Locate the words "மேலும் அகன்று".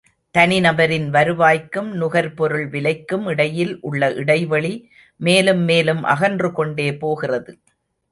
5.63-6.51